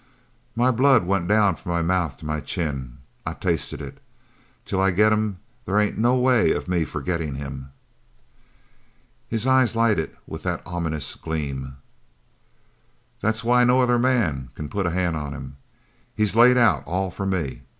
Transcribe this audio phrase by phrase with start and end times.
[0.55, 2.97] "My blood went down from my mouth to my chin.
[3.23, 4.01] I tasted it.
[4.65, 7.69] Till I get him there ain't no way of me forgettin' him."
[9.27, 11.77] His eyes lighted with that ominous gleam.
[13.19, 15.57] "That's why no other man c'n put a hand on him.
[16.15, 17.61] He's laid out all for me.